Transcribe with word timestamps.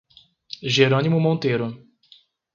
Jerônimo 0.63 1.19
Monteiro 1.19 1.77